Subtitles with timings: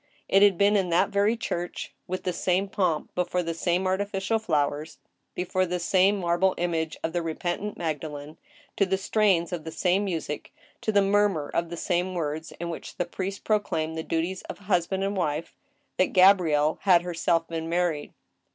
[0.27, 4.39] It had been in that very church, with the same pomp, before the same artificial
[4.39, 4.97] flowers,
[5.35, 8.39] before the same marble image of the repent ant Magdalene,
[8.77, 10.51] to the strains of the same music,
[10.81, 14.57] to the murmur of the same words in which the priest proclaimed the duties of
[14.57, 15.53] husband and wife,
[15.97, 18.11] that Gabrielle had herself been married.